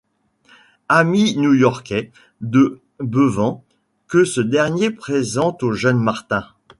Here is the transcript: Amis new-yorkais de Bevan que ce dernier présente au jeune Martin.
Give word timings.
Amis 0.89 1.35
new-yorkais 1.37 2.11
de 2.41 2.79
Bevan 2.99 3.63
que 4.07 4.23
ce 4.25 4.41
dernier 4.41 4.89
présente 4.89 5.61
au 5.61 5.73
jeune 5.73 5.99
Martin. 5.99 6.47